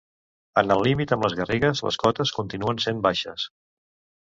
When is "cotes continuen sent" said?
2.05-3.05